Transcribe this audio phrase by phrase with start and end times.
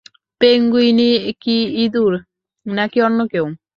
[0.41, 1.11] পেঙ্গুইনই
[1.41, 2.13] কি ইঁদুর,
[2.65, 3.45] নাকি অন্য কেউ?